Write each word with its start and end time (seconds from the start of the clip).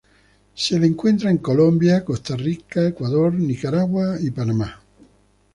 Se 0.55 0.79
lo 0.79 0.85
encuentra 0.85 1.29
en 1.29 1.37
Colombia, 1.37 2.03
Costa 2.03 2.35
Rica, 2.35 2.87
Ecuador, 2.87 3.35
Nicaragua, 3.35 4.17
y 4.19 4.31
Panamá. 4.31 4.81